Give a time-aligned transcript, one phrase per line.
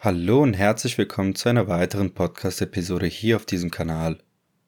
[0.00, 4.18] Hallo und herzlich willkommen zu einer weiteren Podcast-Episode hier auf diesem Kanal.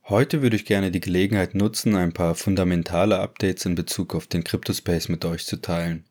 [0.08, 4.42] Heute würde ich gerne die Gelegenheit nutzen, ein paar fundamentale Updates in Bezug auf den
[4.42, 6.04] Cryptospace mit euch zu teilen.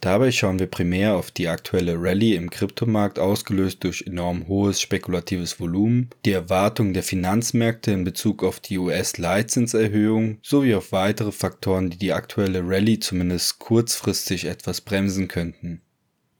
[0.00, 5.60] Dabei schauen wir primär auf die aktuelle Rallye im Kryptomarkt ausgelöst durch enorm hohes spekulatives
[5.60, 11.98] Volumen, die Erwartungen der Finanzmärkte in Bezug auf die US-Leitzinserhöhung sowie auf weitere Faktoren, die
[11.98, 15.82] die aktuelle Rallye zumindest kurzfristig etwas bremsen könnten.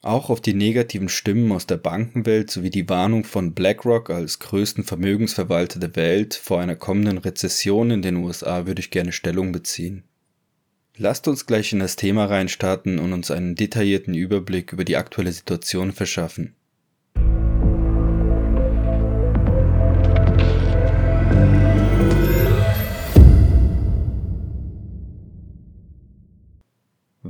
[0.07, 4.85] Auch auf die negativen Stimmen aus der Bankenwelt sowie die Warnung von BlackRock als größten
[4.85, 10.05] Vermögensverwalter der Welt vor einer kommenden Rezession in den USA würde ich gerne Stellung beziehen.
[10.97, 15.33] Lasst uns gleich in das Thema reinstarten und uns einen detaillierten Überblick über die aktuelle
[15.33, 16.55] Situation verschaffen.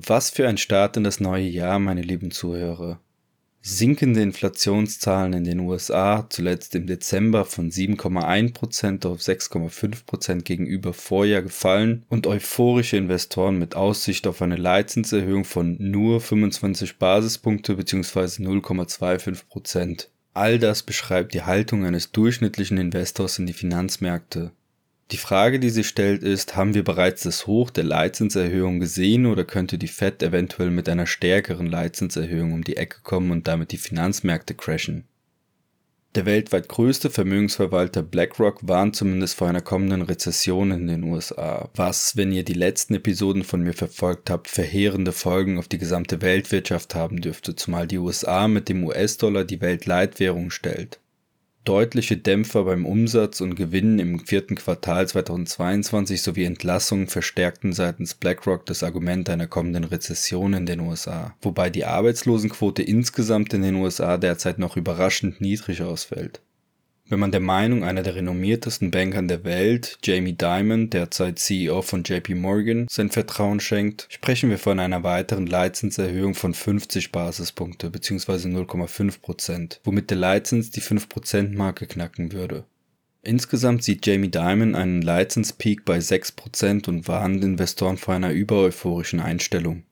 [0.09, 3.01] Was für ein Start in das neue Jahr, meine lieben Zuhörer.
[3.61, 12.05] Sinkende Inflationszahlen in den USA, zuletzt im Dezember von 7,1% auf 6,5% gegenüber Vorjahr gefallen
[12.09, 18.45] und euphorische Investoren mit Aussicht auf eine Leitzinserhöhung von nur 25 Basispunkte bzw.
[18.45, 20.07] 0,25%.
[20.35, 24.53] All das beschreibt die Haltung eines durchschnittlichen Investors in die Finanzmärkte.
[25.13, 29.45] Die Frage, die sich stellt, ist, haben wir bereits das Hoch der Leitzinserhöhung gesehen oder
[29.45, 33.77] könnte die Fed eventuell mit einer stärkeren Leitzinserhöhung um die Ecke kommen und damit die
[33.77, 35.05] Finanzmärkte crashen?
[36.17, 42.17] Der weltweit größte Vermögensverwalter BlackRock warnt zumindest vor einer kommenden Rezession in den USA, was,
[42.17, 46.97] wenn ihr die letzten Episoden von mir verfolgt habt, verheerende Folgen auf die gesamte Weltwirtschaft
[46.97, 50.99] haben dürfte, zumal die USA mit dem US-Dollar die Weltleitwährung stellt
[51.67, 58.65] deutliche Dämpfer beim Umsatz und Gewinn im vierten Quartal 2022 sowie Entlassungen verstärkten seitens BlackRock
[58.67, 64.17] das Argument einer kommenden Rezession in den USA, wobei die Arbeitslosenquote insgesamt in den USA
[64.17, 66.41] derzeit noch überraschend niedrig ausfällt.
[67.09, 72.03] Wenn man der Meinung einer der renommiertesten Bankern der Welt, Jamie Dimon, derzeit CEO von
[72.03, 78.49] JP Morgan, sein Vertrauen schenkt, sprechen wir von einer weiteren Leitzinserhöhung von 50 Basispunkte bzw.
[78.49, 82.65] 0,5%, womit der Leitzins die 5%-Marke knacken würde.
[83.23, 89.85] Insgesamt sieht Jamie Dimon einen Leitzinspeak bei 6% und warnt Investoren vor einer übereuphorischen Einstellung.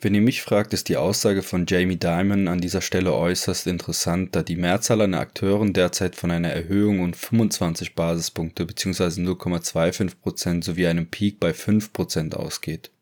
[0.00, 4.36] Wenn ihr mich fragt, ist die Aussage von Jamie Dimon an dieser Stelle äußerst interessant,
[4.36, 9.22] da die Mehrzahl an Akteuren derzeit von einer Erhöhung um 25 Basispunkte bzw.
[9.22, 12.92] 0,25% sowie einem Peak bei 5% ausgeht.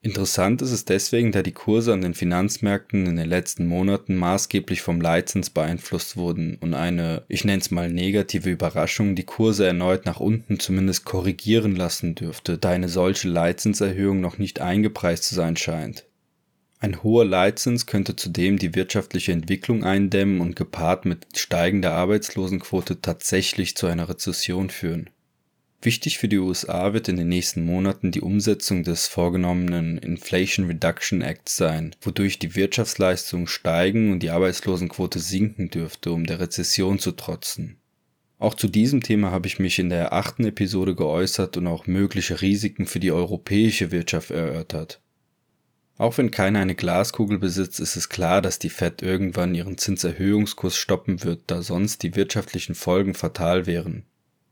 [0.00, 4.80] Interessant ist es deswegen, da die Kurse an den Finanzmärkten in den letzten Monaten maßgeblich
[4.80, 10.06] vom Leitzins beeinflusst wurden und eine, ich nenne es mal negative Überraschung, die Kurse erneut
[10.06, 15.56] nach unten zumindest korrigieren lassen dürfte, da eine solche Leitzinserhöhung noch nicht eingepreist zu sein
[15.56, 16.06] scheint.
[16.80, 23.76] Ein hoher Leitzins könnte zudem die wirtschaftliche Entwicklung eindämmen und gepaart mit steigender Arbeitslosenquote tatsächlich
[23.76, 25.10] zu einer Rezession führen.
[25.82, 31.20] Wichtig für die USA wird in den nächsten Monaten die Umsetzung des vorgenommenen Inflation Reduction
[31.20, 37.12] Acts sein, wodurch die Wirtschaftsleistungen steigen und die Arbeitslosenquote sinken dürfte, um der Rezession zu
[37.12, 37.78] trotzen.
[38.38, 42.40] Auch zu diesem Thema habe ich mich in der achten Episode geäußert und auch mögliche
[42.40, 45.00] Risiken für die europäische Wirtschaft erörtert.
[45.98, 50.76] Auch wenn keiner eine Glaskugel besitzt, ist es klar, dass die Fed irgendwann ihren Zinserhöhungskurs
[50.76, 54.04] stoppen wird, da sonst die wirtschaftlichen Folgen fatal wären.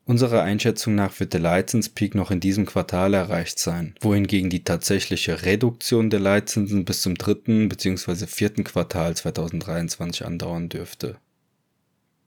[0.04, 5.44] Unserer Einschätzung nach wird der Leitzinspeak noch in diesem Quartal erreicht sein, wohingegen die tatsächliche
[5.44, 8.26] Reduktion der Leitzinsen bis zum dritten bzw.
[8.26, 11.16] vierten Quartal 2023 andauern dürfte.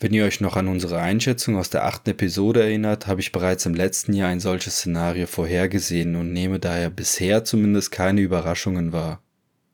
[0.02, 3.66] Wenn ihr euch noch an unsere Einschätzung aus der achten Episode erinnert, habe ich bereits
[3.66, 9.22] im letzten Jahr ein solches Szenario vorhergesehen und nehme daher bisher zumindest keine Überraschungen wahr.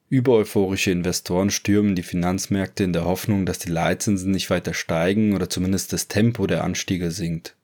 [0.08, 5.48] Übereuphorische Investoren stürmen die Finanzmärkte in der Hoffnung, dass die Leitzinsen nicht weiter steigen oder
[5.48, 7.56] zumindest das Tempo der Anstiege sinkt.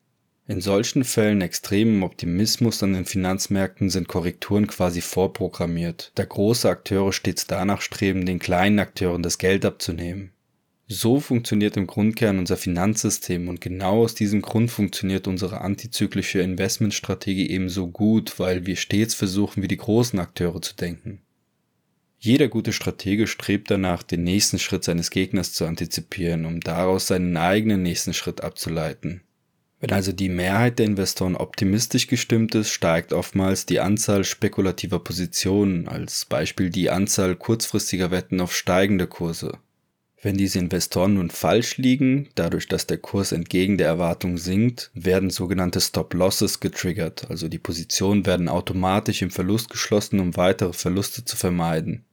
[0.47, 7.13] In solchen Fällen extremem Optimismus an den Finanzmärkten sind Korrekturen quasi vorprogrammiert, da große Akteure
[7.13, 10.31] stets danach streben, den kleinen Akteuren das Geld abzunehmen.
[10.87, 17.49] So funktioniert im Grundkern unser Finanzsystem und genau aus diesem Grund funktioniert unsere antizyklische Investmentstrategie
[17.49, 21.21] ebenso gut, weil wir stets versuchen, wie die großen Akteure zu denken.
[22.19, 27.35] Jeder gute Stratege strebt danach, den nächsten Schritt seines Gegners zu antizipieren, um daraus seinen
[27.35, 29.21] eigenen nächsten Schritt abzuleiten.
[29.81, 35.89] Wenn also die Mehrheit der Investoren optimistisch gestimmt ist, steigt oftmals die Anzahl spekulativer Positionen,
[35.89, 39.57] als Beispiel die Anzahl kurzfristiger Wetten auf steigende Kurse.
[40.23, 45.29] Wenn diese Investoren nun falsch liegen, dadurch, dass der Kurs entgegen der Erwartung sinkt, werden
[45.29, 51.35] sogenannte Stop-Losses getriggert, also die Positionen werden automatisch im Verlust geschlossen, um weitere Verluste zu
[51.35, 52.05] vermeiden.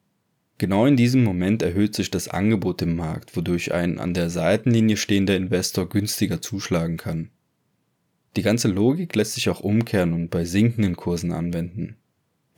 [0.58, 4.96] Genau in diesem Moment erhöht sich das Angebot im Markt, wodurch ein an der Seitenlinie
[4.96, 7.30] stehender Investor günstiger zuschlagen kann.
[8.36, 11.96] Die ganze Logik lässt sich auch umkehren und bei sinkenden Kursen anwenden.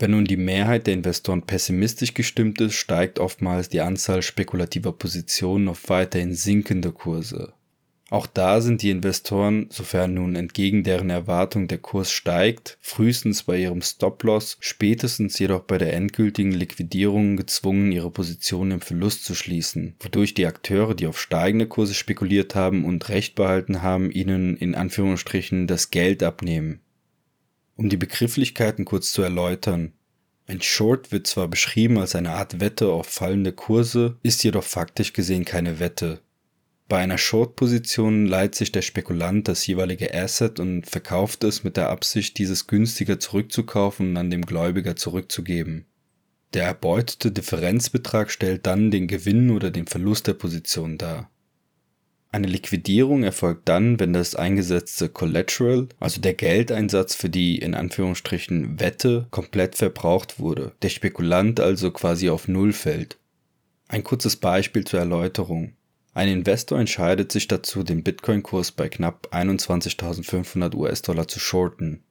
[0.02, 5.69] Wenn nun die Mehrheit der Investoren pessimistisch gestimmt ist, steigt oftmals die Anzahl spekulativer Positionen
[5.69, 7.52] auf weiterhin sinkende Kurse.
[8.10, 13.60] Auch da sind die Investoren, sofern nun entgegen deren Erwartung der Kurs steigt, frühestens bei
[13.60, 19.94] ihrem Stop-Loss, spätestens jedoch bei der endgültigen Liquidierung gezwungen, ihre Position im Verlust zu schließen,
[20.00, 24.75] wodurch die Akteure, die auf steigende Kurse spekuliert haben und Recht behalten haben, ihnen in
[24.75, 26.81] Anführungsstrichen das Geld abnehmen.
[27.77, 29.93] Um die Begrifflichkeiten kurz zu erläutern.
[30.47, 35.13] Ein Short wird zwar beschrieben als eine Art Wette auf fallende Kurse, ist jedoch faktisch
[35.13, 36.21] gesehen keine Wette.
[36.89, 41.89] Bei einer Short-Position leiht sich der Spekulant das jeweilige Asset und verkauft es mit der
[41.89, 45.87] Absicht, dieses günstiger zurückzukaufen und an dem Gläubiger zurückzugeben.
[46.53, 51.31] Der erbeutete Differenzbetrag stellt dann den Gewinn oder den Verlust der Position dar.
[52.34, 58.81] Eine Liquidierung erfolgt dann, wenn das eingesetzte Collateral, also der Geldeinsatz für die in Anführungsstrichen
[58.81, 63.19] Wette, komplett verbraucht wurde, der Spekulant also quasi auf Null fällt.
[63.87, 65.75] Ein kurzes Beispiel zur Erläuterung.
[66.14, 72.02] Ein Investor entscheidet sich dazu, den Bitcoin-Kurs bei knapp 21.500 US-Dollar zu shorten.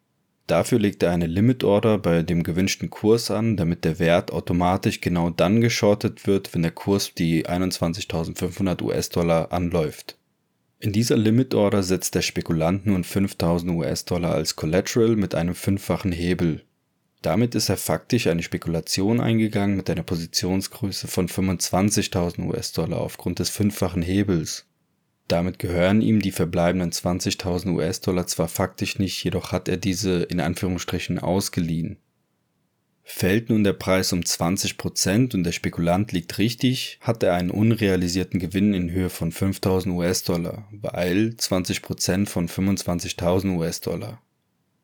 [0.47, 5.29] Dafür legt er eine Limit-Order bei dem gewünschten Kurs an, damit der Wert automatisch genau
[5.29, 10.17] dann geschortet wird, wenn der Kurs die 21.500 US-Dollar anläuft.
[10.79, 16.63] In dieser Limit-Order setzt der Spekulant nun 5.000 US-Dollar als Collateral mit einem fünffachen Hebel
[17.21, 23.49] damit ist er faktisch eine Spekulation eingegangen mit einer Positionsgröße von 25.000 US-Dollar aufgrund des
[23.49, 24.65] fünffachen Hebels.
[25.31, 30.41] Damit gehören ihm die verbleibenden 20.000 US-Dollar zwar faktisch nicht, jedoch hat er diese in
[30.41, 31.99] Anführungsstrichen ausgeliehen.
[33.01, 38.41] Fällt nun der Preis um 20% und der Spekulant liegt richtig, hat er einen unrealisierten
[38.41, 44.21] Gewinn in Höhe von 5000 US-Dollar, weil 20% von 25.000 US-Dollar.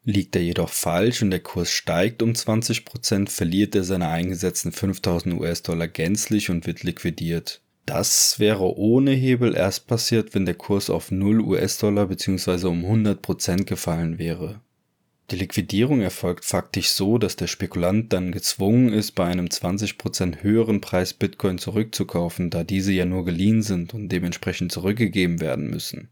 [0.06, 5.42] Liegt er jedoch falsch und der Kurs steigt um 20%, verliert er seine eingesetzten 5000
[5.42, 7.62] US-Dollar gänzlich und wird liquidiert.
[7.88, 12.68] Das wäre ohne Hebel erst passiert, wenn der Kurs auf 0 US-Dollar bzw.
[12.68, 14.60] um 100% gefallen wäre.
[15.32, 20.82] Die Liquidierung erfolgt faktisch so, dass der Spekulant dann gezwungen ist, bei einem 20% höheren
[20.82, 26.10] Preis Bitcoin zurückzukaufen, da diese ja nur geliehen sind und dementsprechend zurückgegeben werden müssen.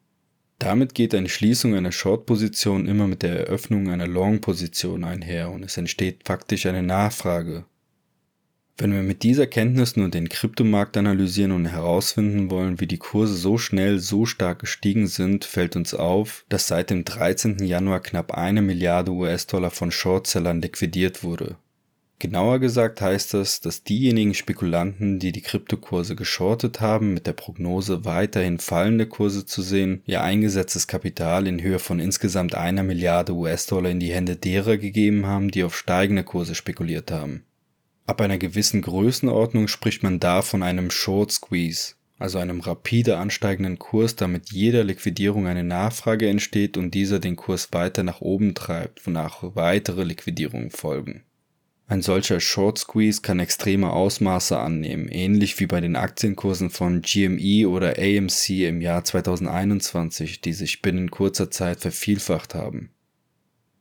[0.59, 5.75] Damit geht eine Schließung einer Short-Position immer mit der Eröffnung einer Long-Position einher und es
[5.75, 7.65] entsteht faktisch eine Nachfrage.
[8.77, 13.35] Wenn wir mit dieser Kenntnis nur den Kryptomarkt analysieren und herausfinden wollen, wie die Kurse
[13.35, 17.65] so schnell so stark gestiegen sind, fällt uns auf, dass seit dem 13.
[17.65, 21.55] Januar knapp eine Milliarde US-Dollar von Shortsellern liquidiert wurde.
[22.19, 28.03] Genauer gesagt heißt das, dass diejenigen Spekulanten, die die Kryptokurse geschortet haben, mit der Prognose
[28.03, 33.91] weiterhin fallende Kurse zu sehen, ihr eingesetztes Kapital in Höhe von insgesamt einer Milliarde US-Dollar
[33.91, 37.45] in die Hände derer gegeben haben, die auf steigende Kurse spekuliert haben.
[38.07, 43.79] Ab einer gewissen Größenordnung spricht man da von einem Short Squeeze, also einem rapide ansteigenden
[43.79, 49.05] Kurs, damit jeder Liquidierung eine Nachfrage entsteht und dieser den Kurs weiter nach oben treibt,
[49.07, 51.23] wonach weitere Liquidierungen folgen.
[51.87, 57.67] Ein solcher Short Squeeze kann extreme Ausmaße annehmen, ähnlich wie bei den Aktienkursen von GME
[57.69, 62.89] oder AMC im Jahr 2021, die sich binnen kurzer Zeit vervielfacht haben.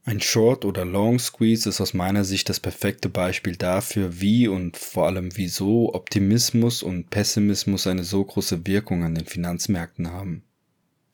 [0.07, 4.77] Ein Short oder Long Squeeze ist aus meiner Sicht das perfekte Beispiel dafür, wie und
[4.77, 10.43] vor allem wieso Optimismus und Pessimismus eine so große Wirkung an den Finanzmärkten haben.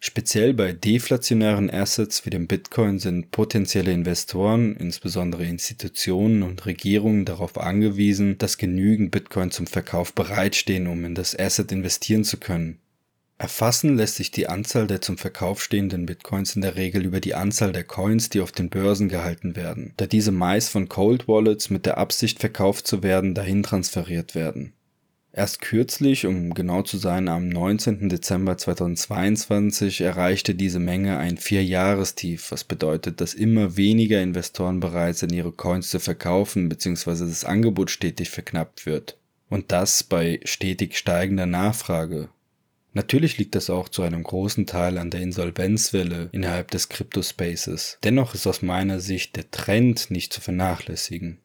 [0.01, 7.59] Speziell bei deflationären Assets wie dem Bitcoin sind potenzielle Investoren, insbesondere Institutionen und Regierungen, darauf
[7.59, 12.81] angewiesen, dass genügend Bitcoin zum Verkauf bereitstehen, um in das Asset investieren zu können.
[13.41, 17.35] Erfassen lässt sich die Anzahl der zum Verkauf stehenden Bitcoins in der Regel über die
[17.35, 21.71] Anzahl der Coins, die auf den Börsen gehalten werden, da diese meist von Cold Wallets
[21.71, 24.75] mit der Absicht verkauft zu werden dahin transferiert werden.
[25.33, 28.11] Erst kürzlich, um genau zu sein, am 19.
[28.11, 35.33] Dezember 2022 erreichte diese Menge ein Vierjahrestief, was bedeutet, dass immer weniger Investoren bereit sind,
[35.33, 37.21] ihre Coins zu verkaufen bzw.
[37.21, 39.17] das Angebot stetig verknappt wird.
[39.49, 42.29] Und das bei stetig steigender Nachfrage.
[42.93, 47.99] Natürlich liegt das auch zu einem großen Teil an der Insolvenzwelle innerhalb des Crypto-Spaces.
[48.03, 51.39] Dennoch ist aus meiner Sicht der Trend nicht zu vernachlässigen.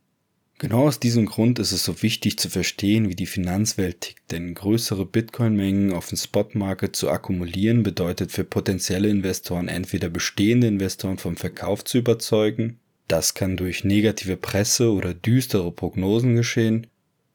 [0.58, 4.54] Genau aus diesem Grund ist es so wichtig zu verstehen, wie die Finanzwelt tickt, denn
[4.54, 11.36] größere Bitcoin-Mengen auf dem Spot-Market zu akkumulieren bedeutet für potenzielle Investoren entweder bestehende Investoren vom
[11.36, 16.88] Verkauf zu überzeugen, das kann durch negative Presse oder düstere Prognosen geschehen,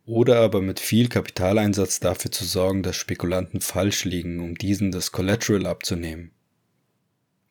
[0.06, 5.12] oder aber mit viel Kapitaleinsatz dafür zu sorgen, dass Spekulanten falsch liegen, um diesen das
[5.12, 6.32] Collateral abzunehmen.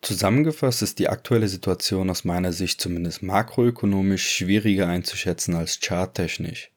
[0.01, 6.71] Zusammengefasst ist die aktuelle Situation aus meiner Sicht zumindest makroökonomisch schwieriger einzuschätzen als charttechnisch.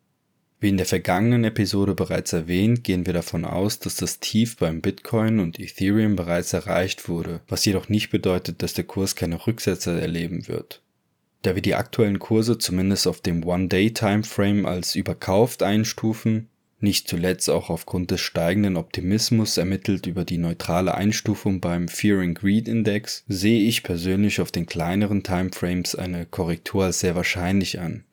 [0.62, 4.81] Wie in der vergangenen Episode bereits erwähnt, gehen wir davon aus, dass das Tief beim
[4.81, 10.00] Bitcoin und Ethereum bereits erreicht wurde, was jedoch nicht bedeutet, dass der Kurs keine Rücksätze
[10.00, 10.81] erleben wird.
[11.42, 17.70] Da wir die aktuellen Kurse zumindest auf dem One-Day-Timeframe als überkauft einstufen, nicht zuletzt auch
[17.70, 23.61] aufgrund des steigenden Optimismus ermittelt über die neutrale Einstufung beim Fear and Greed Index, sehe
[23.61, 28.04] ich persönlich auf den kleineren Timeframes eine Korrektur als sehr wahrscheinlich an.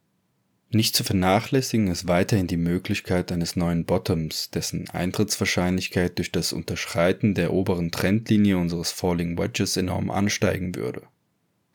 [0.72, 7.34] Nicht zu vernachlässigen ist weiterhin die Möglichkeit eines neuen Bottoms, dessen Eintrittswahrscheinlichkeit durch das Unterschreiten
[7.34, 11.02] der oberen Trendlinie unseres Falling Wedges enorm ansteigen würde.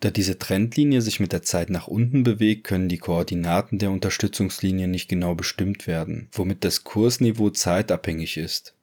[0.04, 4.86] Da diese Trendlinie sich mit der Zeit nach unten bewegt, können die Koordinaten der Unterstützungslinie
[4.86, 8.74] nicht genau bestimmt werden, womit das Kursniveau zeitabhängig ist.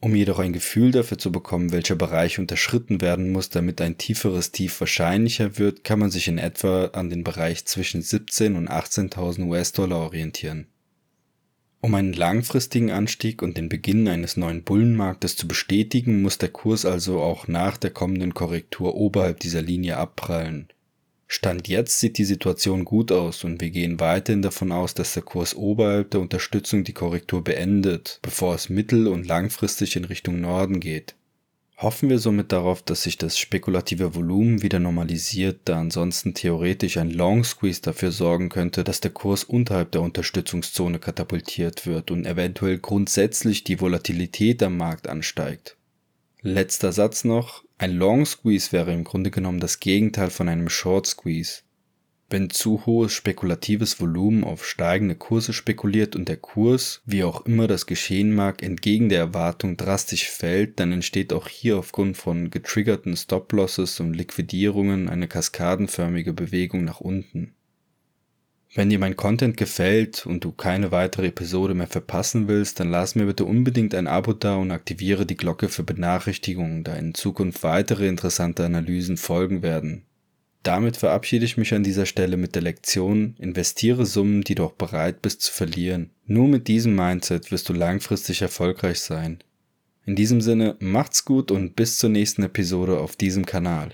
[0.00, 4.52] Um jedoch ein Gefühl dafür zu bekommen, welcher Bereich unterschritten werden muss, damit ein tieferes
[4.52, 9.46] Tief wahrscheinlicher wird, kann man sich in etwa an den Bereich zwischen 17 und 18.000
[9.46, 10.68] US-Dollar orientieren.
[11.84, 16.86] Um einen langfristigen Anstieg und den Beginn eines neuen Bullenmarktes zu bestätigen, muss der Kurs
[16.86, 20.68] also auch nach der kommenden Korrektur oberhalb dieser Linie abprallen.
[21.26, 25.24] Stand jetzt sieht die Situation gut aus und wir gehen weiterhin davon aus, dass der
[25.24, 30.80] Kurs oberhalb der Unterstützung die Korrektur beendet, bevor es mittel- und langfristig in Richtung Norden
[30.80, 31.14] geht.
[31.76, 37.10] Hoffen wir somit darauf, dass sich das spekulative Volumen wieder normalisiert, da ansonsten theoretisch ein
[37.10, 42.78] Long Squeeze dafür sorgen könnte, dass der Kurs unterhalb der Unterstützungszone katapultiert wird und eventuell
[42.78, 45.76] grundsätzlich die Volatilität am Markt ansteigt.
[46.42, 47.64] Letzter Satz noch.
[47.76, 51.63] Ein Long Squeeze wäre im Grunde genommen das Gegenteil von einem Short Squeeze.
[52.34, 57.68] Wenn zu hohes spekulatives Volumen auf steigende Kurse spekuliert und der Kurs, wie auch immer
[57.68, 63.16] das geschehen mag, entgegen der Erwartung drastisch fällt, dann entsteht auch hier aufgrund von getriggerten
[63.16, 67.54] Stop-Losses und Liquidierungen eine kaskadenförmige Bewegung nach unten.
[68.74, 73.14] Wenn dir mein Content gefällt und du keine weitere Episode mehr verpassen willst, dann lass
[73.14, 77.62] mir bitte unbedingt ein Abo da und aktiviere die Glocke für Benachrichtigungen, da in Zukunft
[77.62, 80.02] weitere interessante Analysen folgen werden.
[80.64, 84.72] Damit verabschiede ich mich an dieser Stelle mit der Lektion, investiere Summen, die du auch
[84.72, 86.10] bereit bist zu verlieren.
[86.26, 89.44] Nur mit diesem Mindset wirst du langfristig erfolgreich sein.
[90.06, 93.92] In diesem Sinne, macht's gut und bis zur nächsten Episode auf diesem Kanal.